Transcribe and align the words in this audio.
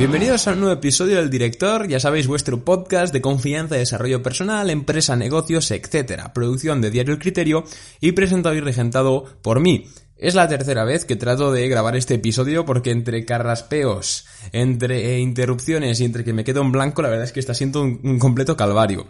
Bienvenidos 0.00 0.48
a 0.48 0.52
un 0.52 0.60
nuevo 0.60 0.72
episodio 0.72 1.16
del 1.16 1.28
Director, 1.28 1.86
ya 1.86 2.00
sabéis, 2.00 2.26
vuestro 2.26 2.64
podcast 2.64 3.12
de 3.12 3.20
confianza, 3.20 3.74
desarrollo 3.74 4.22
personal, 4.22 4.70
empresa, 4.70 5.14
negocios, 5.14 5.70
etc. 5.70 6.30
Producción 6.32 6.80
de 6.80 6.90
Diario 6.90 7.12
El 7.12 7.18
Criterio 7.18 7.64
y 8.00 8.12
presentado 8.12 8.54
y 8.54 8.60
regentado 8.60 9.24
por 9.42 9.60
mí. 9.60 9.88
Es 10.16 10.34
la 10.34 10.48
tercera 10.48 10.84
vez 10.84 11.04
que 11.04 11.16
trato 11.16 11.52
de 11.52 11.68
grabar 11.68 11.96
este 11.96 12.14
episodio 12.14 12.64
porque 12.64 12.92
entre 12.92 13.26
carraspeos, 13.26 14.24
entre 14.52 15.18
interrupciones 15.18 16.00
y 16.00 16.06
entre 16.06 16.24
que 16.24 16.32
me 16.32 16.44
quedo 16.44 16.62
en 16.62 16.72
blanco, 16.72 17.02
la 17.02 17.10
verdad 17.10 17.26
es 17.26 17.32
que 17.32 17.40
está 17.40 17.52
siendo 17.52 17.82
un 17.82 18.18
completo 18.18 18.56
calvario. 18.56 19.06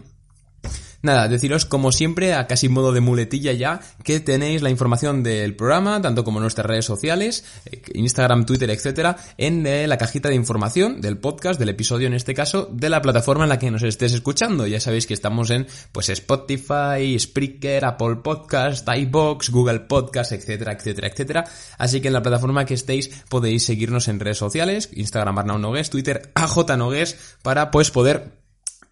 Nada, 1.03 1.27
deciros 1.27 1.65
como 1.65 1.91
siempre, 1.91 2.35
a 2.35 2.45
casi 2.45 2.69
modo 2.69 2.91
de 2.91 3.01
muletilla 3.01 3.53
ya, 3.53 3.79
que 4.03 4.19
tenéis 4.19 4.61
la 4.61 4.69
información 4.69 5.23
del 5.23 5.55
programa, 5.55 5.99
tanto 5.99 6.23
como 6.23 6.39
nuestras 6.39 6.67
redes 6.67 6.85
sociales, 6.85 7.43
eh, 7.65 7.81
Instagram, 7.95 8.45
Twitter, 8.45 8.69
etcétera, 8.69 9.17
en 9.37 9.65
eh, 9.65 9.87
la 9.87 9.97
cajita 9.97 10.29
de 10.29 10.35
información 10.35 11.01
del 11.01 11.17
podcast, 11.17 11.59
del 11.59 11.69
episodio 11.69 12.05
en 12.05 12.13
este 12.13 12.35
caso, 12.35 12.69
de 12.71 12.89
la 12.89 13.01
plataforma 13.01 13.45
en 13.45 13.49
la 13.49 13.57
que 13.57 13.71
nos 13.71 13.81
estés 13.81 14.13
escuchando. 14.13 14.67
Ya 14.67 14.79
sabéis 14.79 15.07
que 15.07 15.15
estamos 15.15 15.49
en 15.49 15.65
pues 15.91 16.09
Spotify, 16.09 17.17
Spreaker, 17.17 17.83
Apple 17.85 18.17
Podcast, 18.17 18.87
iBox, 18.87 19.49
Google 19.49 19.81
Podcast, 19.81 20.33
etcétera, 20.33 20.73
etcétera, 20.73 21.07
etcétera. 21.07 21.43
Así 21.79 21.99
que 21.99 22.09
en 22.09 22.13
la 22.13 22.21
plataforma 22.21 22.65
que 22.65 22.75
estéis 22.75 23.09
podéis 23.27 23.65
seguirnos 23.65 24.07
en 24.07 24.19
redes 24.19 24.37
sociales, 24.37 24.89
Instagram 24.93 25.39
Arnau 25.39 25.57
Nogues, 25.57 25.89
Twitter 25.89 26.31
AJ 26.35 26.77
Nogues, 26.77 27.37
para 27.41 27.71
pues 27.71 27.89
poder 27.89 28.40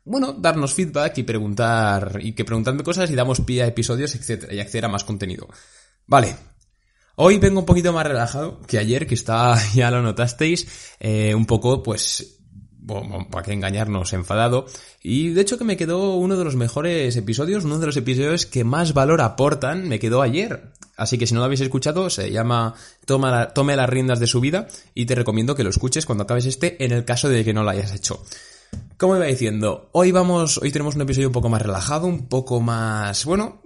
bueno, 0.10 0.34
darnos 0.34 0.74
feedback 0.74 1.20
y 1.20 1.24
preguntar, 1.24 2.20
y 2.20 2.34
que 2.34 2.44
preguntadme 2.44 2.82
cosas 2.82 3.12
y 3.12 3.16
damos 3.16 3.42
pie 3.42 3.62
a 3.62 3.68
episodios, 3.68 4.16
etcétera, 4.16 4.52
y 4.52 4.60
acceder 4.60 4.86
a 4.86 4.90
más 4.90 5.04
contenido. 5.04 5.48
Vale. 6.08 6.36
Hoy 7.16 7.38
vengo 7.38 7.60
un 7.60 7.66
poquito 7.68 7.94
más 7.94 8.08
relajado 8.08 8.60
que 8.62 8.80
ayer, 8.80 9.06
que 9.06 9.14
está, 9.14 9.56
ya 9.76 9.92
lo 9.92 10.02
notasteis, 10.02 10.68
eh, 11.00 11.36
un 11.36 11.46
poco, 11.46 11.84
pues, 11.84 12.40
para 13.30 13.46
que 13.46 13.54
engañarnos, 13.54 14.14
enfadado. 14.14 14.66
Y 15.04 15.30
de 15.30 15.42
hecho 15.42 15.60
que 15.60 15.64
me 15.64 15.78
quedó 15.78 16.16
uno 16.16 16.38
de 16.38 16.44
los 16.44 16.56
mejores 16.56 17.16
episodios, 17.16 17.66
uno 17.66 17.78
de 17.78 17.86
los 17.86 17.98
episodios 17.98 18.48
que 18.48 18.64
más 18.64 18.96
valor 18.96 19.22
aportan, 19.22 19.88
me 19.88 20.00
quedó 20.00 20.24
ayer. 20.24 20.74
Así 20.98 21.20
que 21.20 21.28
si 21.28 21.36
no 21.36 21.42
lo 21.42 21.46
habéis 21.46 21.62
escuchado, 21.62 22.10
se 22.10 22.32
llama 22.32 22.74
Toma 23.06 23.50
Tome 23.54 23.76
las 23.76 23.90
riendas 23.90 24.20
de 24.20 24.26
su 24.26 24.40
vida 24.40 24.68
y 24.96 25.06
te 25.06 25.14
recomiendo 25.14 25.54
que 25.54 25.64
lo 25.64 25.70
escuches 25.70 26.08
cuando 26.08 26.24
acabes 26.24 26.48
este 26.48 26.84
en 26.84 26.92
el 26.92 27.06
caso 27.06 27.30
de 27.30 27.46
que 27.46 27.54
no 27.54 27.62
lo 27.62 27.70
hayas 27.70 27.94
hecho. 27.94 28.24
Como 29.00 29.16
iba 29.16 29.28
diciendo, 29.28 29.90
hoy 29.94 30.12
vamos, 30.12 30.58
hoy 30.58 30.74
tenemos 30.74 30.96
un 30.96 31.02
episodio 31.04 31.30
un 31.30 31.34
poco 31.34 31.48
más 31.48 31.62
relajado, 31.62 32.06
un 32.06 32.28
poco 32.28 32.60
más, 32.60 33.24
bueno, 33.24 33.62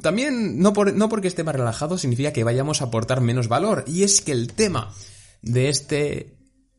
también 0.00 0.60
no, 0.60 0.72
por, 0.72 0.94
no 0.94 1.10
porque 1.10 1.28
esté 1.28 1.44
más 1.44 1.54
relajado 1.54 1.98
significa 1.98 2.32
que 2.32 2.42
vayamos 2.42 2.80
a 2.80 2.86
aportar 2.86 3.20
menos 3.20 3.48
valor. 3.48 3.84
Y 3.86 4.02
es 4.02 4.22
que 4.22 4.32
el 4.32 4.54
tema 4.54 4.94
de 5.42 5.68
este 5.68 6.38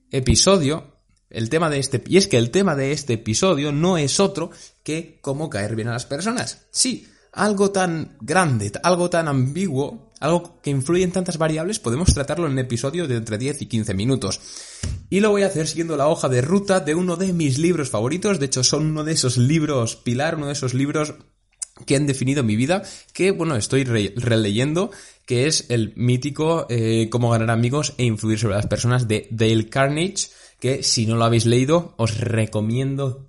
episodio, 0.10 1.04
el 1.30 1.52
tema 1.52 1.70
de 1.70 1.78
este, 1.78 2.04
y 2.08 2.18
es 2.18 2.28
que 2.28 2.38
el 2.38 2.50
tema 2.50 2.76
de 2.76 2.94
este 2.94 3.14
episodio 3.14 3.72
no 3.72 4.00
es 4.00 4.20
otro 4.20 4.50
que 4.82 5.20
cómo 5.22 5.52
caer 5.52 5.76
bien 5.76 5.90
a 5.90 5.94
las 5.94 6.08
personas. 6.08 6.66
Sí, 6.72 7.06
algo 7.32 7.70
tan 7.70 8.18
grande, 8.22 8.72
algo 8.82 9.12
tan 9.12 9.28
ambiguo, 9.28 10.10
algo 10.20 10.60
que 10.64 10.72
influye 10.72 11.04
en 11.04 11.12
tantas 11.12 11.38
variables, 11.38 11.78
podemos 11.78 12.12
tratarlo 12.12 12.48
en 12.48 12.54
un 12.54 12.60
episodio 12.60 13.08
de 13.08 13.18
entre 13.18 13.38
10 13.38 13.62
y 13.62 13.66
15 13.68 13.94
minutos. 13.94 14.42
Y 15.10 15.22
lo 15.22 15.32
voy 15.32 15.44
a 15.44 15.48
hacer 15.48 15.68
siguiendo 15.68 15.98
la 15.98 16.08
hoja 16.08 16.30
de 16.30 16.42
ruta 16.42 16.80
de 16.80 16.96
uno 16.96 17.16
de 17.16 17.34
mis 17.34 17.58
libros 17.58 17.90
favoritos, 17.90 18.40
de 18.40 18.46
hecho 18.46 18.64
son 18.64 18.86
uno 18.86 19.04
de 19.04 19.14
esos 19.14 19.38
libros 19.38 19.96
pilar, 19.96 20.36
uno 20.36 20.48
de 20.48 20.54
esos 20.54 20.74
libros 20.74 21.16
que 21.86 21.96
han 21.96 22.08
definido 22.08 22.44
mi 22.44 22.56
vida, 22.56 22.84
que 23.14 23.32
bueno, 23.32 23.56
estoy 23.56 23.84
releyendo, 23.84 24.92
que 25.26 25.48
es 25.48 25.66
el 25.70 25.94
mítico 25.96 26.68
eh, 26.70 27.08
Cómo 27.10 27.30
ganar 27.30 27.52
amigos 27.52 27.94
e 27.98 28.04
influir 28.04 28.38
sobre 28.38 28.56
las 28.56 28.68
personas 28.68 29.08
de 29.08 29.28
Dale 29.32 29.70
Carnage, 29.70 30.30
que 30.60 30.84
si 30.84 31.06
no 31.06 31.16
lo 31.16 31.26
habéis 31.26 31.46
leído, 31.46 31.94
os 31.98 32.20
recomiendo 32.20 33.28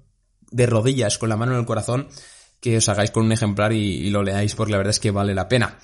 de 0.51 0.67
rodillas, 0.67 1.19
con 1.19 1.29
la 1.29 1.37
mano 1.37 1.53
en 1.53 1.61
el 1.61 1.67
corazón, 1.67 2.09
que 2.61 2.77
os 2.77 2.89
hagáis 2.89 3.11
con 3.11 3.25
un 3.25 3.33
ejemplar 3.33 3.73
y, 3.73 4.11
lo 4.11 4.23
leáis 4.23 4.55
porque 4.55 4.73
la 4.73 4.79
verdad 4.79 4.91
es 4.91 5.01
que 5.01 5.11
vale 5.11 5.35
la 5.35 5.49
pena. 5.49 5.79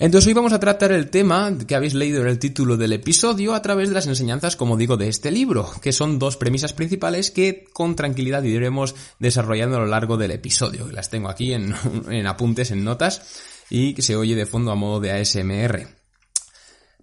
Entonces 0.00 0.28
hoy 0.28 0.34
vamos 0.34 0.52
a 0.52 0.60
tratar 0.60 0.92
el 0.92 1.10
tema 1.10 1.52
que 1.66 1.74
habéis 1.74 1.94
leído 1.94 2.20
en 2.20 2.28
el 2.28 2.38
título 2.38 2.76
del 2.76 2.92
episodio 2.92 3.52
a 3.52 3.62
través 3.62 3.88
de 3.88 3.96
las 3.96 4.06
enseñanzas, 4.06 4.54
como 4.54 4.76
digo, 4.76 4.96
de 4.96 5.08
este 5.08 5.32
libro, 5.32 5.68
que 5.82 5.90
son 5.90 6.20
dos 6.20 6.36
premisas 6.36 6.72
principales 6.72 7.32
que 7.32 7.64
con 7.72 7.96
tranquilidad 7.96 8.44
iremos 8.44 8.94
desarrollando 9.18 9.76
a 9.76 9.80
lo 9.80 9.86
largo 9.86 10.16
del 10.16 10.30
episodio. 10.30 10.88
Las 10.92 11.10
tengo 11.10 11.28
aquí 11.28 11.52
en, 11.52 11.74
apuntes, 12.28 12.70
en 12.70 12.84
notas, 12.84 13.22
y 13.70 13.92
que 13.92 14.02
se 14.02 14.14
oye 14.14 14.36
de 14.36 14.46
fondo 14.46 14.70
a 14.70 14.76
modo 14.76 15.00
de 15.00 15.10
ASMR. 15.10 15.88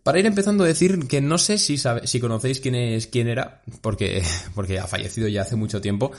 Para 0.01 0.19
ir 0.19 0.25
empezando 0.25 0.63
a 0.63 0.67
decir 0.67 1.05
que 1.09 1.19
no 1.19 1.37
sé 1.37 1.57
si, 1.57 1.77
si 1.77 2.19
conocéis 2.21 2.61
quién 2.61 2.75
es 2.75 3.07
quién 3.07 3.27
era, 3.27 3.61
porque, 3.81 4.23
porque 4.55 4.79
ha 4.79 4.87
fallecido 4.87 5.27
ya 5.27 5.41
hace 5.41 5.57
mucho 5.57 5.81
tiempo, 5.81 6.13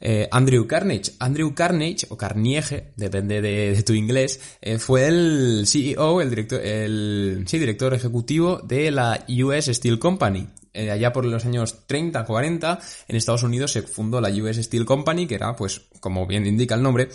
eh, 0.00 0.28
Andrew 0.30 0.66
Carnage. 0.66 1.12
Andrew 1.18 1.54
Carnage, 1.54 2.06
o 2.08 2.16
Carniege, 2.16 2.92
depende 2.96 3.40
de, 3.42 3.82
tu 3.82 3.92
inglés, 3.92 4.40
eh, 4.60 4.78
fue 4.78 5.06
el 5.06 5.64
CEO, 5.66 6.20
el 6.20 6.30
director, 6.30 6.60
el, 6.60 7.44
sí, 7.46 7.58
director 7.58 7.92
ejecutivo 7.94 8.58
de 8.58 8.90
la 8.90 9.24
US 9.44 9.66
Steel 9.66 9.98
Company. 9.98 10.48
Eh, 10.72 10.90
allá 10.90 11.12
por 11.12 11.24
los 11.24 11.44
años 11.44 11.86
30, 11.86 12.24
40, 12.24 12.78
en 13.08 13.16
Estados 13.16 13.42
Unidos 13.42 13.72
se 13.72 13.82
fundó 13.82 14.20
la 14.20 14.30
US 14.30 14.56
Steel 14.56 14.84
Company, 14.84 15.26
que 15.26 15.34
era, 15.34 15.54
pues, 15.56 15.82
como 15.98 16.26
bien 16.26 16.46
indica 16.46 16.76
el 16.76 16.82
nombre, 16.82 17.08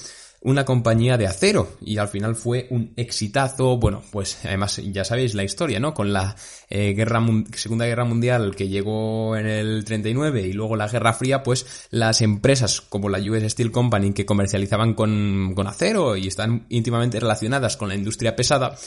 una 0.45 0.63
compañía 0.63 1.17
de 1.17 1.25
acero 1.25 1.75
y 1.81 1.97
al 1.97 2.07
final 2.07 2.35
fue 2.35 2.67
un 2.69 2.94
exitazo, 2.95 3.78
bueno, 3.78 4.03
pues 4.11 4.38
además 4.44 4.79
ya 4.91 5.03
sabéis 5.03 5.33
la 5.33 5.44
historia, 5.44 5.79
¿no? 5.79 5.95
Con 5.95 6.13
la 6.13 6.35
eh, 6.69 6.94
guerra, 6.94 7.19
Segunda 7.56 7.88
Guerra 7.88 8.06
Mundial 8.06 8.56
que 8.56 8.67
llegó 8.67 9.35
en 9.35 9.47
el 9.47 9.83
39 9.83 10.44
y 10.44 10.53
luego 10.53 10.75
la 10.75 10.88
Guerra 10.88 11.13
Fría, 11.13 11.41
pues 11.41 11.88
las 11.89 12.22
empresas 12.22 12.79
como 12.79 13.09
la 13.09 13.17
US 13.19 13.51
Steel 13.51 13.72
Company 13.72 14.13
que 14.13 14.28
comercializaban 14.28 14.94
con, 14.94 15.53
con 15.56 15.66
acero 15.66 16.16
y 16.16 16.28
están 16.28 16.67
íntimamente 16.69 17.19
relacionadas 17.19 17.75
con 17.75 17.89
la 17.89 17.95
industria 17.95 18.35
pesada, 18.35 18.77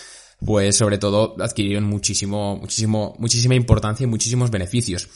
pues 0.44 0.76
sobre 0.76 0.98
todo 0.98 1.34
adquirieron 1.40 1.84
muchísimo, 1.84 2.56
muchísimo, 2.56 3.16
muchísima 3.18 3.56
importancia 3.56 4.04
y 4.04 4.06
muchísimos 4.06 4.52
beneficios. 4.52 5.08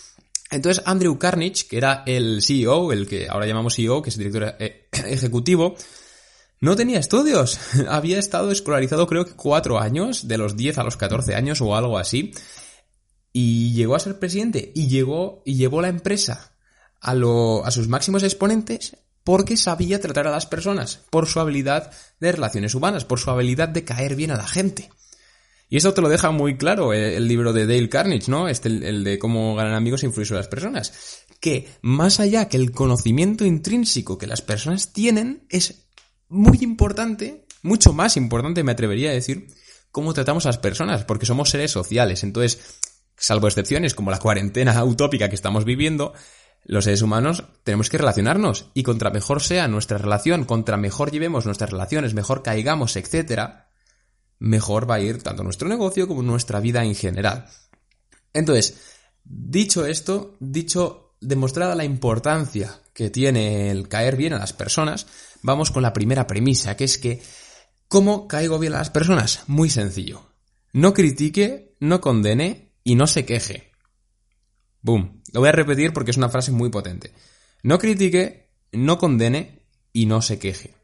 Entonces 0.50 0.82
Andrew 0.86 1.16
Carnage, 1.18 1.66
que 1.70 1.76
era 1.76 2.02
el 2.04 2.42
CEO, 2.42 2.92
el 2.92 3.06
que 3.06 3.28
ahora 3.28 3.46
llamamos 3.46 3.76
CEO, 3.76 4.02
que 4.02 4.10
es 4.10 4.18
director 4.18 4.56
eh, 4.58 4.88
ejecutivo, 5.06 5.76
no 6.62 6.76
tenía 6.76 7.00
estudios. 7.00 7.58
Había 7.88 8.18
estado 8.18 8.50
escolarizado 8.50 9.06
creo 9.06 9.26
que 9.26 9.34
cuatro 9.34 9.80
años, 9.80 10.28
de 10.28 10.38
los 10.38 10.56
10 10.56 10.78
a 10.78 10.84
los 10.84 10.96
14 10.96 11.34
años 11.34 11.60
o 11.60 11.76
algo 11.76 11.98
así. 11.98 12.32
Y 13.32 13.72
llegó 13.74 13.96
a 13.96 14.00
ser 14.00 14.18
presidente 14.18 14.72
y 14.74 14.86
llegó 14.86 15.42
y 15.44 15.56
llevó 15.56 15.82
la 15.82 15.88
empresa 15.88 16.54
a, 17.00 17.14
lo, 17.14 17.66
a 17.66 17.70
sus 17.72 17.88
máximos 17.88 18.22
exponentes 18.22 18.96
porque 19.24 19.56
sabía 19.56 20.00
tratar 20.00 20.28
a 20.28 20.30
las 20.30 20.46
personas, 20.46 21.00
por 21.10 21.26
su 21.26 21.40
habilidad 21.40 21.92
de 22.20 22.32
relaciones 22.32 22.74
humanas, 22.74 23.04
por 23.04 23.18
su 23.18 23.30
habilidad 23.30 23.68
de 23.68 23.84
caer 23.84 24.14
bien 24.14 24.30
a 24.30 24.36
la 24.36 24.46
gente. 24.46 24.90
Y 25.68 25.78
eso 25.78 25.94
te 25.94 26.02
lo 26.02 26.08
deja 26.08 26.30
muy 26.30 26.56
claro 26.56 26.92
el, 26.92 27.26
libro 27.26 27.52
de 27.52 27.66
Dale 27.66 27.88
Carnage, 27.88 28.30
¿no? 28.30 28.46
Este, 28.46 28.68
el, 28.68 28.82
el, 28.82 29.04
de 29.04 29.18
cómo 29.18 29.56
ganar 29.56 29.74
amigos 29.74 30.02
e 30.02 30.06
influir 30.06 30.26
sobre 30.28 30.40
las 30.40 30.48
personas. 30.48 31.24
Que 31.40 31.68
más 31.80 32.20
allá 32.20 32.48
que 32.48 32.56
el 32.56 32.72
conocimiento 32.72 33.44
intrínseco 33.44 34.18
que 34.18 34.26
las 34.26 34.42
personas 34.42 34.92
tienen, 34.92 35.46
es 35.48 35.82
muy 36.32 36.58
importante, 36.62 37.44
mucho 37.62 37.92
más 37.92 38.16
importante 38.16 38.64
me 38.64 38.72
atrevería 38.72 39.10
a 39.10 39.14
decir, 39.14 39.48
cómo 39.90 40.14
tratamos 40.14 40.46
a 40.46 40.48
las 40.48 40.58
personas, 40.58 41.04
porque 41.04 41.26
somos 41.26 41.50
seres 41.50 41.70
sociales. 41.70 42.24
Entonces, 42.24 42.58
salvo 43.16 43.46
excepciones 43.46 43.94
como 43.94 44.10
la 44.10 44.18
cuarentena 44.18 44.82
utópica 44.84 45.28
que 45.28 45.34
estamos 45.34 45.64
viviendo, 45.64 46.14
los 46.64 46.84
seres 46.84 47.02
humanos 47.02 47.44
tenemos 47.64 47.90
que 47.90 47.98
relacionarnos 47.98 48.70
y 48.72 48.82
contra 48.82 49.10
mejor 49.10 49.42
sea 49.42 49.68
nuestra 49.68 49.98
relación, 49.98 50.44
contra 50.44 50.76
mejor 50.76 51.10
llevemos 51.10 51.44
nuestras 51.44 51.70
relaciones, 51.70 52.14
mejor 52.14 52.42
caigamos, 52.42 52.96
etcétera, 52.96 53.68
mejor 54.38 54.90
va 54.90 54.96
a 54.96 55.00
ir 55.00 55.22
tanto 55.22 55.42
nuestro 55.42 55.68
negocio 55.68 56.08
como 56.08 56.22
nuestra 56.22 56.60
vida 56.60 56.84
en 56.84 56.94
general. 56.94 57.46
Entonces, 58.32 58.80
dicho 59.24 59.84
esto, 59.86 60.36
dicho 60.40 61.14
demostrada 61.20 61.74
la 61.74 61.84
importancia 61.84 62.80
que 62.94 63.10
tiene 63.10 63.70
el 63.70 63.88
caer 63.88 64.16
bien 64.16 64.32
a 64.32 64.38
las 64.38 64.52
personas, 64.52 65.06
vamos 65.42 65.70
con 65.70 65.82
la 65.82 65.92
primera 65.92 66.26
premisa, 66.26 66.76
que 66.76 66.84
es 66.84 66.98
que 66.98 67.22
¿cómo 67.88 68.26
caigo 68.26 68.58
bien 68.58 68.74
a 68.74 68.78
las 68.78 68.90
personas? 68.90 69.44
Muy 69.46 69.68
sencillo. 69.70 70.32
No 70.72 70.94
critique, 70.94 71.76
no 71.80 72.00
condene 72.00 72.72
y 72.84 72.94
no 72.94 73.06
se 73.06 73.26
queje. 73.26 73.72
Boom. 74.80 75.22
Lo 75.32 75.40
voy 75.40 75.48
a 75.48 75.52
repetir 75.52 75.92
porque 75.92 76.10
es 76.10 76.16
una 76.16 76.28
frase 76.28 76.52
muy 76.52 76.70
potente. 76.70 77.12
No 77.62 77.78
critique, 77.78 78.50
no 78.72 78.98
condene 78.98 79.66
y 79.92 80.06
no 80.06 80.22
se 80.22 80.38
queje. 80.38 80.74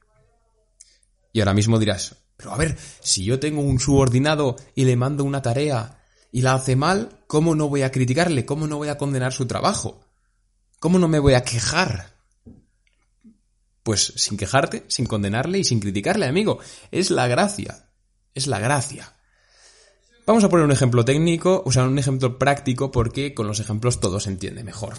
Y 1.32 1.40
ahora 1.40 1.54
mismo 1.54 1.78
dirás, 1.78 2.16
pero 2.36 2.52
a 2.52 2.56
ver, 2.56 2.76
si 3.00 3.24
yo 3.24 3.40
tengo 3.40 3.60
un 3.60 3.80
subordinado 3.80 4.56
y 4.74 4.84
le 4.84 4.96
mando 4.96 5.24
una 5.24 5.42
tarea 5.42 6.02
y 6.30 6.42
la 6.42 6.54
hace 6.54 6.76
mal, 6.76 7.24
¿cómo 7.26 7.54
no 7.54 7.68
voy 7.68 7.82
a 7.82 7.90
criticarle? 7.90 8.46
¿Cómo 8.46 8.66
no 8.66 8.76
voy 8.76 8.88
a 8.88 8.98
condenar 8.98 9.32
su 9.32 9.46
trabajo? 9.46 10.00
¿Cómo 10.78 10.98
no 10.98 11.08
me 11.08 11.18
voy 11.18 11.34
a 11.34 11.42
quejar? 11.42 12.17
Pues 13.88 14.12
sin 14.16 14.36
quejarte, 14.36 14.84
sin 14.88 15.06
condenarle 15.06 15.60
y 15.60 15.64
sin 15.64 15.80
criticarle, 15.80 16.26
amigo. 16.26 16.58
Es 16.90 17.10
la 17.10 17.26
gracia. 17.26 17.88
Es 18.34 18.46
la 18.46 18.58
gracia. 18.58 19.16
Vamos 20.26 20.44
a 20.44 20.50
poner 20.50 20.66
un 20.66 20.72
ejemplo 20.72 21.06
técnico, 21.06 21.62
o 21.64 21.72
sea, 21.72 21.84
un 21.84 21.98
ejemplo 21.98 22.38
práctico 22.38 22.90
porque 22.90 23.32
con 23.32 23.46
los 23.46 23.60
ejemplos 23.60 23.98
todo 23.98 24.20
se 24.20 24.28
entiende 24.28 24.62
mejor. 24.62 24.96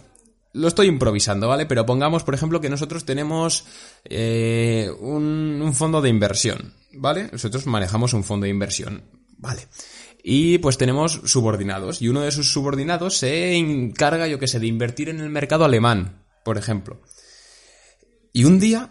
lo 0.53 0.67
estoy 0.67 0.87
improvisando, 0.87 1.47
¿vale? 1.47 1.67
Pero 1.67 1.85
pongamos, 1.85 2.23
por 2.23 2.33
ejemplo, 2.33 2.61
que 2.61 2.69
nosotros 2.71 3.05
tenemos 3.05 3.65
eh, 4.05 4.89
un, 5.01 5.61
un 5.61 5.73
fondo 5.75 6.01
de 6.01 6.09
inversión, 6.09 6.73
¿vale? 6.93 7.29
Nosotros 7.31 7.67
manejamos 7.67 8.13
un 8.13 8.23
fondo 8.23 8.45
de 8.45 8.49
inversión, 8.49 9.03
¿vale? 9.37 9.67
Y 10.23 10.57
pues 10.57 10.79
tenemos 10.79 11.21
subordinados. 11.25 12.01
Y 12.01 12.07
uno 12.07 12.21
de 12.21 12.31
sus 12.31 12.51
subordinados 12.51 13.17
se 13.17 13.55
encarga, 13.55 14.27
yo 14.27 14.39
que 14.39 14.47
sé, 14.47 14.59
de 14.59 14.65
invertir 14.65 15.09
en 15.09 15.19
el 15.19 15.29
mercado 15.29 15.63
alemán, 15.63 16.25
por 16.43 16.57
ejemplo. 16.57 17.01
Y 18.33 18.43
un 18.45 18.59
día, 18.59 18.89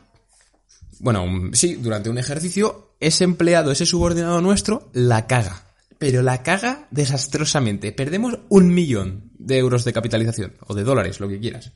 bueno, 1.00 1.50
sí, 1.52 1.75
durante 1.75 2.11
un 2.11 2.19
ejercicio, 2.19 2.96
ese 3.00 3.25
empleado, 3.25 3.70
ese 3.70 3.87
subordinado 3.87 4.40
nuestro, 4.40 4.90
la 4.93 5.26
caga. 5.26 5.64
Pero 5.99 6.23
la 6.23 6.43
caga 6.43 6.87
desastrosamente. 6.90 7.93
Perdemos 7.93 8.38
un 8.49 8.73
millón 8.73 9.32
de 9.38 9.58
euros 9.58 9.85
de 9.85 9.93
capitalización. 9.93 10.55
O 10.67 10.75
de 10.75 10.85
dólares, 10.85 11.20
lo 11.20 11.29
que 11.29 11.40
quieras. 11.40 11.73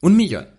Un 0.00 0.16
millón. 0.16 0.58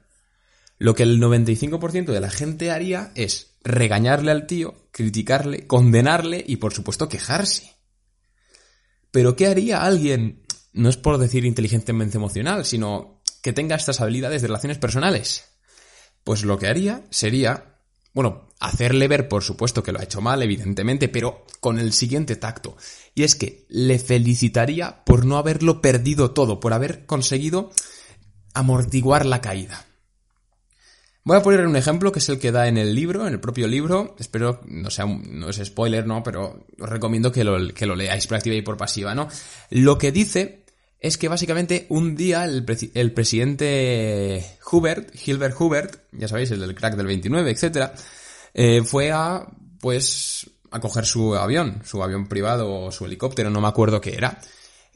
Lo 0.78 0.96
que 0.96 1.04
el 1.04 1.22
95% 1.22 2.06
de 2.06 2.20
la 2.22 2.30
gente 2.30 2.72
haría 2.72 3.12
es 3.16 3.58
regañarle 3.64 4.32
al 4.32 4.48
tío, 4.48 4.88
criticarle, 4.92 5.68
condenarle 5.68 6.44
y 6.48 6.56
por 6.56 6.74
supuesto 6.74 7.10
quejarse. 7.10 7.76
Pero 9.12 9.36
¿qué 9.36 9.48
haría 9.48 9.84
alguien, 9.84 10.44
no 10.72 10.88
es 10.88 10.96
por 10.96 11.18
decir 11.18 11.44
inteligentemente 11.44 12.18
emocional, 12.18 12.66
sino 12.66 13.22
que 13.42 13.52
tenga 13.52 13.76
estas 13.76 14.00
habilidades 14.00 14.42
de 14.42 14.48
relaciones 14.48 14.78
personales? 14.78 15.49
Pues 16.24 16.44
lo 16.44 16.58
que 16.58 16.68
haría 16.68 17.04
sería, 17.10 17.78
bueno, 18.14 18.50
hacerle 18.60 19.08
ver, 19.08 19.28
por 19.28 19.44
supuesto, 19.44 19.84
que 19.84 19.92
lo 19.92 20.00
ha 20.00 20.04
hecho 20.04 20.22
mal, 20.22 20.44
evidentemente, 20.44 21.08
pero 21.08 21.46
con 21.60 21.80
el 21.80 21.94
siguiente 21.94 22.36
tacto. 22.36 22.78
Y 23.16 23.24
es 23.24 23.36
que 23.36 23.66
le 23.70 24.00
felicitaría 24.00 25.04
por 25.06 25.26
no 25.26 25.38
haberlo 25.38 25.82
perdido 25.82 26.32
todo, 26.32 26.60
por 26.60 26.74
haber 26.74 27.06
conseguido 27.06 27.72
amortiguar 28.54 29.26
la 29.26 29.42
caída. 29.42 29.86
Voy 31.24 31.38
a 31.38 31.44
poner 31.44 31.68
un 31.68 31.76
ejemplo 31.76 32.12
que 32.12 32.20
es 32.20 32.30
el 32.30 32.40
que 32.40 32.52
da 32.52 32.68
en 32.68 32.78
el 32.78 32.96
libro, 32.96 33.28
en 33.28 33.34
el 33.34 33.40
propio 33.40 33.68
libro. 33.68 34.16
Espero, 34.18 34.62
no 34.66 34.90
sea, 34.90 35.06
no 35.06 35.50
es 35.50 35.62
spoiler, 35.64 36.08
¿no? 36.08 36.24
Pero 36.24 36.66
os 36.80 36.90
recomiendo 36.90 37.32
que 37.32 37.44
lo, 37.44 37.72
que 37.74 37.86
lo 37.86 37.96
leáis 37.96 38.26
por 38.26 38.38
activa 38.38 38.56
y 38.56 38.62
por 38.62 38.78
pasiva, 38.78 39.14
¿no? 39.14 39.28
Lo 39.70 39.98
que 39.98 40.12
dice 40.12 40.59
es 41.00 41.18
que 41.18 41.30
básicamente 41.30 41.86
un 41.90 42.16
día 42.16 42.44
el, 42.44 42.64
presidente 43.14 44.58
Hubert, 44.70 45.16
Hilbert 45.26 45.56
Hubert, 45.60 46.02
ya 46.12 46.28
sabéis, 46.28 46.52
el 46.52 46.60
del 46.60 46.76
crack 46.76 46.96
del 46.96 47.08
29, 47.08 47.52
etcétera, 47.52 47.94
eh, 48.54 48.82
fue 48.84 49.12
a, 49.12 49.48
pues, 49.80 50.50
a 50.72 50.80
coger 50.80 51.06
su 51.06 51.36
avión, 51.36 51.82
su 51.86 52.04
avión 52.04 52.28
privado 52.28 52.74
o 52.74 52.92
su 52.92 53.06
helicóptero, 53.06 53.50
no 53.50 53.62
me 53.62 53.70
acuerdo 53.70 54.02
qué 54.02 54.16
era. 54.16 54.40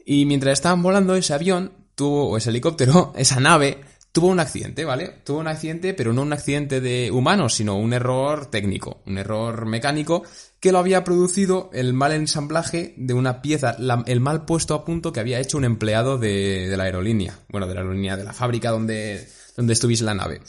Y 0.04 0.26
mientras 0.26 0.52
estaban 0.52 0.82
volando 0.82 1.14
ese 1.14 1.32
avión, 1.32 1.72
tuvo, 1.94 2.28
o 2.28 2.36
ese 2.36 2.50
helicóptero, 2.50 3.14
esa 3.16 3.40
nave, 3.40 3.80
tuvo 4.14 4.28
un 4.28 4.38
accidente, 4.38 4.84
¿vale? 4.84 5.12
Tuvo 5.24 5.40
un 5.40 5.48
accidente, 5.48 5.92
pero 5.92 6.12
no 6.12 6.22
un 6.22 6.32
accidente 6.32 6.80
de 6.80 7.10
humanos, 7.10 7.54
sino 7.54 7.76
un 7.76 7.92
error 7.92 8.46
técnico, 8.46 9.02
un 9.06 9.18
error 9.18 9.66
mecánico 9.66 10.22
que 10.60 10.70
lo 10.70 10.78
había 10.78 11.02
producido 11.02 11.68
el 11.72 11.94
mal 11.94 12.12
ensamblaje 12.12 12.94
de 12.96 13.12
una 13.12 13.42
pieza, 13.42 13.76
el 14.06 14.20
mal 14.20 14.44
puesto 14.44 14.74
a 14.74 14.84
punto 14.84 15.12
que 15.12 15.18
había 15.18 15.40
hecho 15.40 15.58
un 15.58 15.64
empleado 15.64 16.16
de, 16.16 16.72
la 16.76 16.84
aerolínea, 16.84 17.40
bueno, 17.48 17.66
de 17.66 17.74
la 17.74 17.80
aerolínea, 17.80 18.16
de 18.16 18.22
la 18.22 18.32
fábrica 18.32 18.70
donde, 18.70 19.28
donde 19.56 19.72
estuviese 19.72 20.04
la 20.04 20.14
nave. 20.14 20.42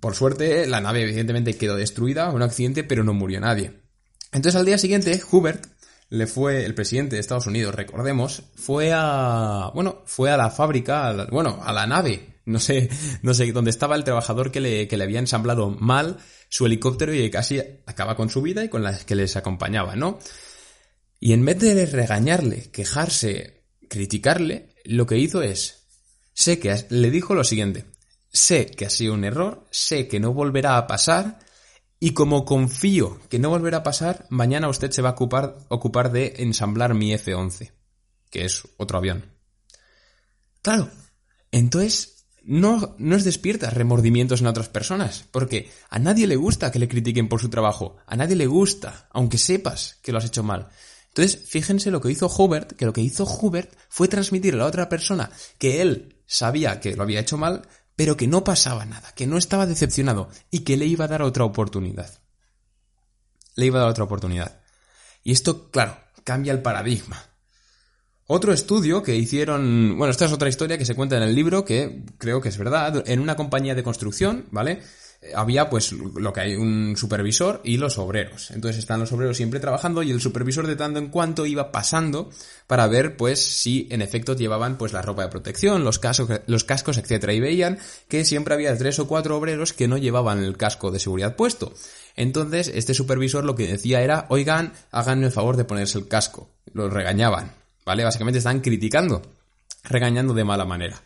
Por 0.00 0.16
suerte, 0.16 0.66
la 0.66 0.80
nave 0.80 1.02
evidentemente 1.04 1.56
quedó 1.56 1.76
destruida, 1.76 2.32
un 2.32 2.42
accidente, 2.42 2.82
pero 2.82 3.04
no 3.04 3.14
murió 3.14 3.38
nadie. 3.38 3.80
Entonces 4.32 4.58
al 4.58 4.66
día 4.66 4.76
siguiente, 4.76 5.22
Hubert 5.30 5.64
le 6.08 6.26
fue 6.26 6.64
el 6.64 6.74
presidente 6.74 7.14
de 7.14 7.20
Estados 7.20 7.46
Unidos, 7.46 7.76
recordemos, 7.76 8.42
fue 8.56 8.90
a, 8.92 9.70
bueno, 9.72 10.02
fue 10.04 10.32
a 10.32 10.36
la 10.36 10.50
fábrica, 10.50 11.28
bueno, 11.30 11.60
a 11.62 11.72
la 11.72 11.86
nave 11.86 12.35
no 12.46 12.58
sé, 12.58 12.88
no 13.22 13.34
sé, 13.34 13.52
dónde 13.52 13.70
estaba 13.70 13.96
el 13.96 14.04
trabajador 14.04 14.50
que 14.50 14.60
le, 14.60 14.88
que 14.88 14.96
le 14.96 15.04
había 15.04 15.18
ensamblado 15.18 15.68
mal 15.68 16.18
su 16.48 16.64
helicóptero 16.64 17.12
y 17.12 17.28
casi 17.30 17.60
acaba 17.86 18.16
con 18.16 18.30
su 18.30 18.40
vida 18.40 18.64
y 18.64 18.68
con 18.68 18.82
las 18.82 19.04
que 19.04 19.16
les 19.16 19.36
acompañaba, 19.36 19.96
¿no? 19.96 20.18
Y 21.18 21.32
en 21.32 21.44
vez 21.44 21.58
de 21.58 21.86
regañarle, 21.86 22.70
quejarse, 22.70 23.64
criticarle, 23.88 24.74
lo 24.84 25.06
que 25.06 25.18
hizo 25.18 25.42
es, 25.42 25.86
sé 26.32 26.58
que, 26.58 26.86
le 26.90 27.10
dijo 27.10 27.34
lo 27.34 27.44
siguiente, 27.44 27.86
sé 28.32 28.66
que 28.66 28.86
ha 28.86 28.90
sido 28.90 29.14
un 29.14 29.24
error, 29.24 29.66
sé 29.70 30.08
que 30.08 30.20
no 30.20 30.32
volverá 30.32 30.76
a 30.76 30.86
pasar, 30.86 31.40
y 31.98 32.12
como 32.12 32.44
confío 32.44 33.18
que 33.28 33.38
no 33.38 33.48
volverá 33.48 33.78
a 33.78 33.82
pasar, 33.82 34.26
mañana 34.28 34.68
usted 34.68 34.90
se 34.90 35.02
va 35.02 35.10
a 35.10 35.12
ocupar, 35.12 35.56
ocupar 35.68 36.12
de 36.12 36.34
ensamblar 36.38 36.94
mi 36.94 37.12
F-11, 37.14 37.72
que 38.30 38.44
es 38.44 38.62
otro 38.76 38.98
avión. 38.98 39.32
Claro, 40.62 40.90
entonces 41.50 42.15
no, 42.46 42.94
no 42.98 43.18
despiertas 43.18 43.74
remordimientos 43.74 44.40
en 44.40 44.46
otras 44.46 44.68
personas, 44.68 45.24
porque 45.32 45.70
a 45.90 45.98
nadie 45.98 46.26
le 46.26 46.36
gusta 46.36 46.70
que 46.70 46.78
le 46.78 46.88
critiquen 46.88 47.28
por 47.28 47.40
su 47.40 47.48
trabajo, 47.48 47.96
a 48.06 48.16
nadie 48.16 48.36
le 48.36 48.46
gusta, 48.46 49.08
aunque 49.12 49.36
sepas 49.36 49.98
que 50.02 50.12
lo 50.12 50.18
has 50.18 50.24
hecho 50.26 50.44
mal. 50.44 50.68
Entonces, 51.08 51.48
fíjense 51.48 51.90
lo 51.90 52.00
que 52.00 52.10
hizo 52.10 52.28
Hubert, 52.28 52.72
que 52.72 52.86
lo 52.86 52.92
que 52.92 53.00
hizo 53.00 53.24
Hubert 53.24 53.76
fue 53.88 54.06
transmitir 54.06 54.54
a 54.54 54.58
la 54.58 54.66
otra 54.66 54.88
persona 54.88 55.30
que 55.58 55.82
él 55.82 56.22
sabía 56.26 56.78
que 56.78 56.94
lo 56.94 57.02
había 57.02 57.20
hecho 57.20 57.36
mal, 57.36 57.66
pero 57.96 58.16
que 58.16 58.28
no 58.28 58.44
pasaba 58.44 58.84
nada, 58.84 59.12
que 59.12 59.26
no 59.26 59.38
estaba 59.38 59.66
decepcionado 59.66 60.28
y 60.50 60.60
que 60.60 60.76
le 60.76 60.86
iba 60.86 61.06
a 61.06 61.08
dar 61.08 61.22
otra 61.22 61.44
oportunidad. 61.44 62.20
Le 63.56 63.66
iba 63.66 63.78
a 63.78 63.82
dar 63.82 63.90
otra 63.90 64.04
oportunidad. 64.04 64.60
Y 65.24 65.32
esto, 65.32 65.70
claro, 65.70 65.98
cambia 66.22 66.52
el 66.52 66.62
paradigma. 66.62 67.24
Otro 68.28 68.52
estudio 68.52 69.04
que 69.04 69.14
hicieron, 69.14 69.96
bueno, 69.96 70.10
esta 70.10 70.24
es 70.24 70.32
otra 70.32 70.48
historia 70.48 70.78
que 70.78 70.84
se 70.84 70.96
cuenta 70.96 71.16
en 71.16 71.22
el 71.22 71.34
libro 71.34 71.64
que 71.64 72.02
creo 72.18 72.40
que 72.40 72.48
es 72.48 72.58
verdad, 72.58 73.04
en 73.06 73.20
una 73.20 73.36
compañía 73.36 73.76
de 73.76 73.84
construcción, 73.84 74.46
¿vale? 74.50 74.80
Eh, 75.22 75.32
había 75.34 75.70
pues 75.70 75.92
lo 75.92 76.32
que 76.32 76.40
hay 76.40 76.56
un 76.56 76.96
supervisor 76.96 77.60
y 77.62 77.76
los 77.76 77.98
obreros. 77.98 78.50
Entonces 78.50 78.78
están 78.78 78.98
los 78.98 79.12
obreros 79.12 79.36
siempre 79.36 79.60
trabajando 79.60 80.02
y 80.02 80.10
el 80.10 80.20
supervisor 80.20 80.66
de 80.66 80.74
tanto 80.74 80.98
en 80.98 81.06
cuanto 81.08 81.46
iba 81.46 81.70
pasando 81.70 82.30
para 82.66 82.88
ver 82.88 83.16
pues 83.16 83.40
si 83.40 83.86
en 83.92 84.02
efecto 84.02 84.34
llevaban 84.34 84.76
pues 84.76 84.92
la 84.92 85.02
ropa 85.02 85.22
de 85.22 85.28
protección, 85.28 85.84
los 85.84 86.00
cascos, 86.00 86.40
los 86.48 86.64
cascos, 86.64 86.98
etcétera 86.98 87.32
y 87.32 87.38
veían 87.38 87.78
que 88.08 88.24
siempre 88.24 88.54
había 88.54 88.76
tres 88.76 88.98
o 88.98 89.06
cuatro 89.06 89.36
obreros 89.36 89.72
que 89.72 89.86
no 89.86 89.98
llevaban 89.98 90.42
el 90.42 90.56
casco 90.56 90.90
de 90.90 90.98
seguridad 90.98 91.36
puesto. 91.36 91.72
Entonces 92.16 92.72
este 92.74 92.92
supervisor 92.92 93.44
lo 93.44 93.54
que 93.54 93.68
decía 93.68 94.02
era, 94.02 94.26
"Oigan, 94.30 94.72
háganme 94.90 95.26
el 95.26 95.32
favor 95.32 95.56
de 95.56 95.64
ponerse 95.64 95.98
el 95.98 96.08
casco." 96.08 96.50
Los 96.72 96.92
regañaban. 96.92 97.65
¿Vale? 97.86 98.04
Básicamente 98.04 98.38
están 98.38 98.60
criticando, 98.60 99.22
regañando 99.84 100.34
de 100.34 100.44
mala 100.44 100.66
manera. 100.66 101.00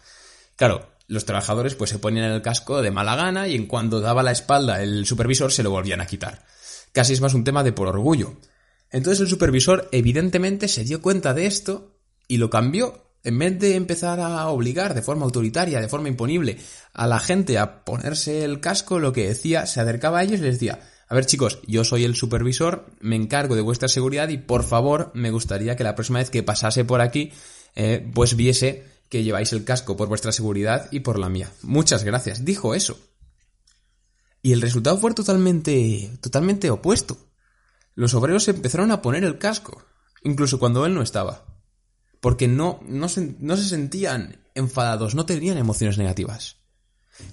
Claro, 0.57 0.91
los 1.07 1.27
trabajadores 1.27 1.75
pues 1.75 1.91
se 1.91 1.99
ponían 1.99 2.33
el 2.33 2.43
casco 2.43 2.83
de 2.83 2.91
mala 2.91 3.15
gana 3.15 3.47
y 3.47 3.55
en 3.55 3.67
cuanto 3.67 4.01
daba 4.01 4.23
la 4.23 4.33
espalda 4.33 4.83
el 4.83 5.07
supervisor 5.07 5.53
se 5.53 5.63
lo 5.63 5.71
volvían 5.71 6.01
a 6.01 6.07
quitar. 6.07 6.45
Casi 6.93 7.13
es 7.13 7.21
más 7.21 7.35
un 7.35 7.45
tema 7.45 7.63
de 7.63 7.73
por 7.73 7.87
orgullo. 7.87 8.37
Entonces 8.91 9.21
el 9.21 9.29
supervisor 9.29 9.89
evidentemente 9.93 10.67
se 10.67 10.83
dio 10.83 11.01
cuenta 11.03 11.35
de 11.35 11.47
esto 11.47 11.99
y 12.27 12.39
lo 12.39 12.51
cambió. 12.51 13.07
En 13.23 13.39
vez 13.39 13.59
de 13.59 13.75
empezar 13.75 14.19
a 14.19 14.49
obligar 14.49 14.95
de 14.95 15.03
forma 15.03 15.27
autoritaria, 15.27 15.81
de 15.81 15.89
forma 15.89 16.09
imponible, 16.09 16.59
a 16.95 17.07
la 17.07 17.21
gente 17.21 17.59
a 17.59 17.85
ponerse 17.85 18.45
el 18.45 18.61
casco, 18.61 18.99
lo 18.99 19.13
que 19.13 19.29
decía, 19.29 19.67
se 19.67 19.81
acercaba 19.81 20.21
a 20.21 20.23
ellos 20.23 20.41
y 20.41 20.45
les 20.45 20.55
decía, 20.55 20.81
a 21.11 21.17
ver 21.17 21.27
chicos, 21.27 21.59
yo 21.67 21.83
soy 21.83 22.05
el 22.05 22.15
supervisor, 22.15 22.87
me 23.01 23.17
encargo 23.17 23.57
de 23.57 23.63
vuestra 23.63 23.89
seguridad 23.89 24.29
y 24.29 24.39
por 24.39 24.63
favor 24.63 25.11
me 25.13 25.33
gustaría 25.33 25.75
que 25.75 25.83
la 25.83 25.97
próxima 25.97 26.21
vez 26.21 26.31
que 26.31 26.45
pasase 26.45 26.85
por 26.85 27.01
aquí, 27.01 27.33
eh, 27.75 28.09
pues 28.15 28.37
viese 28.37 28.85
que 29.09 29.25
lleváis 29.25 29.53
el 29.53 29.65
casco 29.65 29.97
por 29.97 30.07
vuestra 30.07 30.31
seguridad 30.31 30.87
y 30.93 31.01
por 31.01 31.19
la 31.19 31.29
mía. 31.29 31.51
Muchas 31.63 32.05
gracias. 32.05 32.45
Dijo 32.45 32.77
eso. 32.77 32.97
Y 34.41 34.53
el 34.53 34.61
resultado 34.61 34.99
fue 34.99 35.13
totalmente, 35.13 36.17
totalmente 36.21 36.71
opuesto. 36.71 37.19
Los 37.97 38.15
obreros 38.15 38.47
empezaron 38.47 38.93
a 38.93 39.03
poner 39.03 39.25
el 39.25 39.39
casco, 39.39 39.83
incluso 40.23 40.61
cuando 40.61 40.87
él 40.87 40.95
no 40.95 41.03
estaba. 41.03 41.45
Porque 42.21 42.47
no, 42.47 42.79
no, 42.87 43.09
se, 43.09 43.35
no 43.41 43.57
se 43.57 43.65
sentían 43.65 44.47
enfadados, 44.55 45.17
no 45.17 45.27
tenían 45.27 45.59
emociones 45.59 45.99
negativas. 45.99 46.59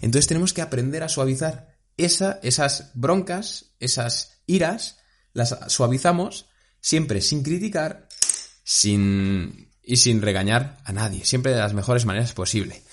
Entonces 0.01 0.25
tenemos 0.25 0.51
que 0.51 0.63
aprender 0.63 1.03
a 1.03 1.09
suavizar 1.09 1.76
esa, 1.97 2.39
esas 2.43 2.91
broncas, 2.93 3.73
esas 3.79 4.41
iras, 4.45 4.99
las 5.33 5.57
suavizamos 5.67 6.47
siempre 6.79 7.21
sin 7.21 7.43
criticar 7.43 8.07
sin, 8.63 9.71
y 9.83 9.97
sin 9.97 10.21
regañar 10.21 10.77
a 10.83 10.91
nadie, 10.91 11.25
siempre 11.25 11.53
de 11.53 11.59
las 11.59 11.73
mejores 11.73 12.05
maneras 12.05 12.33
posible. 12.33 12.83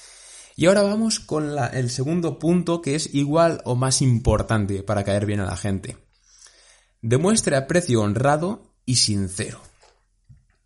Y 0.56 0.66
ahora 0.66 0.82
vamos 0.82 1.18
con 1.18 1.56
el 1.72 1.90
segundo 1.90 2.38
punto 2.38 2.80
que 2.80 2.94
es 2.94 3.12
igual 3.12 3.60
o 3.64 3.74
más 3.74 4.00
importante 4.00 4.84
para 4.84 5.02
caer 5.02 5.26
bien 5.26 5.40
a 5.40 5.46
la 5.46 5.56
gente. 5.56 5.98
Demuestre 7.02 7.56
aprecio 7.56 8.02
honrado 8.02 8.72
y 8.86 8.96
sincero. 8.96 9.60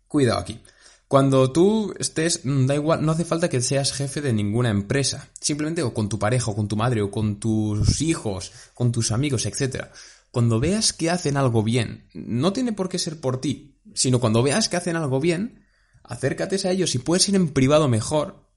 Cuidado 0.07 0.39
aquí. 0.39 0.61
Cuando 1.09 1.51
tú 1.51 1.91
estés, 1.97 2.45
mm, 2.45 2.67
da 2.67 2.75
igual, 2.75 3.03
no 3.03 3.13
hace 3.13 3.25
falta 3.25 3.49
que 3.49 3.61
seas 3.61 3.93
jefe 3.93 4.21
de 4.21 4.31
ninguna 4.31 4.69
empresa. 4.69 5.27
Simplemente 5.41 5.81
o 5.81 5.91
con 5.91 6.07
tu 6.07 6.19
pareja, 6.19 6.51
o 6.51 6.55
con 6.55 6.67
tu 6.67 6.75
madre, 6.75 7.01
o 7.01 7.09
con 7.09 7.39
tus 7.39 7.99
hijos, 8.01 8.51
con 8.75 8.91
tus 8.91 9.11
amigos, 9.11 9.47
etc. 9.47 9.87
Cuando 10.29 10.59
veas 10.59 10.93
que 10.93 11.09
hacen 11.09 11.35
algo 11.35 11.63
bien, 11.63 12.07
no 12.13 12.53
tiene 12.53 12.73
por 12.73 12.89
qué 12.89 12.99
ser 12.99 13.19
por 13.19 13.41
ti, 13.41 13.81
sino 13.95 14.19
cuando 14.19 14.43
veas 14.43 14.69
que 14.69 14.77
hacen 14.77 14.95
algo 14.95 15.19
bien, 15.19 15.65
acércate 16.03 16.67
a 16.67 16.71
ellos 16.71 16.93
y 16.93 16.99
puedes 16.99 17.27
ir 17.27 17.35
en 17.35 17.53
privado 17.53 17.87
mejor 17.87 18.47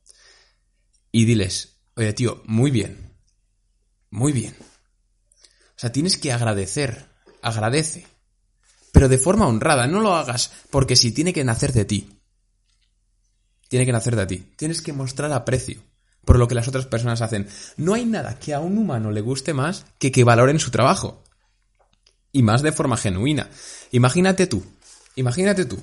y 1.11 1.25
diles, 1.25 1.79
oye 1.97 2.13
tío, 2.13 2.43
muy 2.45 2.71
bien, 2.71 3.17
muy 4.11 4.33
bien. 4.33 4.55
O 4.61 5.79
sea, 5.83 5.91
tienes 5.91 6.19
que 6.19 6.33
agradecer, 6.33 7.09
agradece, 7.41 8.07
pero 8.93 9.09
de 9.09 9.17
forma 9.17 9.47
honrada, 9.47 9.87
no 9.87 10.01
lo 10.01 10.15
hagas 10.15 10.53
porque 10.69 10.97
si 10.97 11.13
tiene 11.13 11.33
que 11.33 11.45
nacer 11.45 11.73
de 11.73 11.87
ti. 11.87 12.19
Tiene 13.73 13.87
que 13.87 13.93
nacer 13.93 14.17
de 14.17 14.26
ti. 14.26 14.37
Tienes 14.57 14.83
que 14.83 14.93
mostrar 14.93 15.33
aprecio 15.33 15.81
por 16.26 16.38
lo 16.38 16.47
que 16.47 16.55
las 16.55 16.69
otras 16.69 16.85
personas 16.85 17.23
hacen. 17.23 17.49
No 17.79 17.95
hay 17.95 18.05
nada 18.05 18.38
que 18.38 18.52
a 18.52 18.61
un 18.61 18.76
humano 18.76 19.11
le 19.11 19.23
guste 19.23 19.55
más 19.55 19.87
que 19.99 20.12
que 20.12 20.25
valoren 20.25 20.59
su 20.59 20.71
trabajo. 20.71 21.25
Y 22.33 22.43
más 22.43 22.61
de 22.61 22.73
forma 22.73 22.99
genuina. 22.99 23.49
Imagínate 23.91 24.47
tú, 24.47 24.62
imagínate 25.17 25.64
tú, 25.64 25.79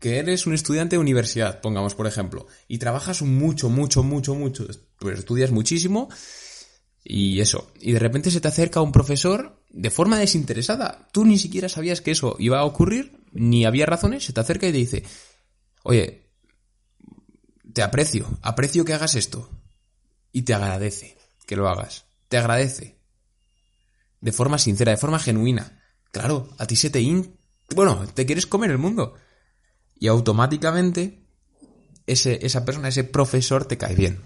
que 0.00 0.16
eres 0.16 0.46
un 0.46 0.54
estudiante 0.54 0.96
de 0.96 1.00
universidad, 1.00 1.60
pongamos 1.60 1.94
por 1.94 2.06
ejemplo, 2.06 2.46
y 2.68 2.78
trabajas 2.78 3.20
mucho, 3.20 3.68
mucho, 3.68 4.02
mucho, 4.02 4.34
mucho, 4.34 4.66
pues 4.98 5.18
estudias 5.18 5.50
muchísimo 5.50 6.08
y 7.04 7.40
eso, 7.40 7.70
y 7.78 7.92
de 7.92 7.98
repente 7.98 8.30
se 8.30 8.40
te 8.40 8.48
acerca 8.48 8.80
un 8.80 8.92
profesor 8.92 9.62
de 9.68 9.90
forma 9.90 10.18
desinteresada, 10.18 11.06
tú 11.12 11.26
ni 11.26 11.36
siquiera 11.36 11.68
sabías 11.68 12.00
que 12.00 12.12
eso 12.12 12.36
iba 12.38 12.60
a 12.60 12.64
ocurrir, 12.64 13.20
ni 13.32 13.66
había 13.66 13.84
razones, 13.84 14.24
se 14.24 14.32
te 14.32 14.40
acerca 14.40 14.66
y 14.66 14.72
te 14.72 14.78
dice, 14.78 15.02
oye, 15.82 16.25
te 17.76 17.82
aprecio, 17.82 18.26
aprecio 18.40 18.86
que 18.86 18.94
hagas 18.94 19.16
esto, 19.16 19.50
y 20.32 20.42
te 20.44 20.54
agradece 20.54 21.18
que 21.44 21.56
lo 21.56 21.68
hagas, 21.68 22.06
te 22.28 22.38
agradece, 22.38 22.98
de 24.22 24.32
forma 24.32 24.56
sincera, 24.56 24.92
de 24.92 24.96
forma 24.96 25.18
genuina. 25.18 25.84
Claro, 26.10 26.48
a 26.56 26.66
ti 26.66 26.74
se 26.74 26.88
te 26.88 27.02
in... 27.02 27.38
Bueno, 27.74 28.06
te 28.14 28.24
quieres 28.24 28.46
comer 28.46 28.70
el 28.70 28.78
mundo 28.78 29.12
y 29.94 30.06
automáticamente 30.06 31.28
ese, 32.06 32.46
esa 32.46 32.64
persona, 32.64 32.88
ese 32.88 33.04
profesor 33.04 33.66
te 33.66 33.76
cae 33.76 33.94
bien. 33.94 34.22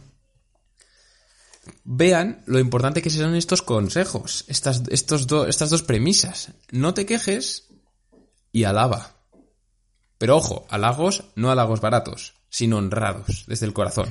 Vean 1.83 2.45
lo 2.47 2.61
importante 2.61 3.03
que 3.03 3.11
son 3.11 3.35
estos 3.35 3.63
consejos, 3.63 4.45
estas, 4.47 4.85
estos 4.91 5.27
estas 5.49 5.71
dos 5.71 5.83
premisas. 5.83 6.53
No 6.71 6.95
te 6.95 7.05
quejes 7.05 7.67
y 8.53 8.63
alaba. 8.63 9.17
Pero 10.19 10.37
ojo, 10.37 10.69
halagos, 10.71 11.25
no 11.35 11.51
halagos 11.51 11.81
baratos, 11.81 12.40
sino 12.51 12.77
honrados, 12.77 13.45
desde 13.47 13.67
el 13.67 13.73
corazón. 13.73 14.09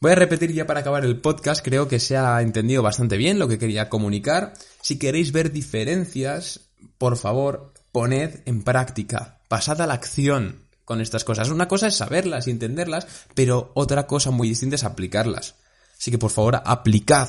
Voy 0.00 0.12
a 0.12 0.16
repetir 0.16 0.52
ya 0.52 0.66
para 0.66 0.80
acabar 0.80 1.04
el 1.04 1.20
podcast, 1.20 1.62
creo 1.62 1.86
que 1.86 2.00
se 2.00 2.16
ha 2.16 2.40
entendido 2.40 2.82
bastante 2.82 3.18
bien 3.18 3.38
lo 3.38 3.48
que 3.48 3.58
quería 3.58 3.90
comunicar. 3.90 4.54
Si 4.80 4.98
queréis 4.98 5.30
ver 5.30 5.52
diferencias, 5.52 6.70
por 6.96 7.18
favor, 7.18 7.74
poned 7.92 8.40
en 8.46 8.62
práctica, 8.62 9.40
pasad 9.48 9.80
a 9.82 9.86
la 9.86 9.94
acción 9.94 10.64
con 10.86 11.00
estas 11.00 11.22
cosas. 11.22 11.50
Una 11.50 11.68
cosa 11.68 11.86
es 11.86 11.96
saberlas 11.96 12.46
y 12.46 12.50
entenderlas, 12.50 13.06
pero 13.34 13.72
otra 13.74 14.06
cosa 14.06 14.30
muy 14.30 14.48
distinta 14.48 14.76
es 14.76 14.84
aplicarlas. 14.84 15.54
Así 15.98 16.10
que 16.10 16.18
por 16.18 16.30
favor, 16.30 16.62
aplicad 16.64 17.28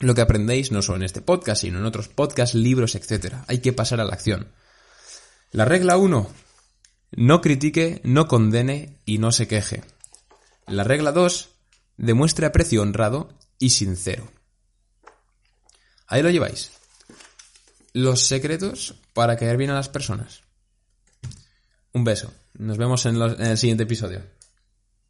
lo 0.00 0.14
que 0.14 0.22
aprendéis 0.22 0.72
no 0.72 0.82
solo 0.82 0.96
en 0.96 1.04
este 1.04 1.20
podcast, 1.20 1.60
sino 1.60 1.78
en 1.78 1.84
otros 1.84 2.08
podcasts, 2.08 2.54
libros, 2.54 2.94
etc. 2.94 3.34
Hay 3.46 3.58
que 3.58 3.72
pasar 3.72 4.00
a 4.00 4.04
la 4.04 4.14
acción. 4.14 4.48
La 5.52 5.64
regla 5.66 5.98
1. 5.98 6.28
No 7.16 7.40
critique, 7.40 8.00
no 8.04 8.26
condene 8.28 8.98
y 9.04 9.18
no 9.18 9.32
se 9.32 9.46
queje. 9.48 9.82
La 10.66 10.84
regla 10.84 11.12
2. 11.12 11.50
Demuestre 11.96 12.46
aprecio 12.46 12.82
honrado 12.82 13.38
y 13.58 13.70
sincero. 13.70 14.30
Ahí 16.06 16.22
lo 16.22 16.30
lleváis 16.30 16.70
los 17.94 18.26
secretos 18.26 18.96
para 19.14 19.36
caer 19.36 19.56
bien 19.56 19.70
a 19.70 19.74
las 19.74 19.88
personas. 19.88 20.42
Un 21.92 22.04
beso. 22.04 22.34
Nos 22.54 22.76
vemos 22.76 23.06
en, 23.06 23.16
en 23.22 23.40
el 23.40 23.56
siguiente 23.56 23.84
episodio. 23.84 24.22